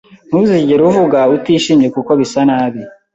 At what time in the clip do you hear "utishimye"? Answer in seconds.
1.35-1.87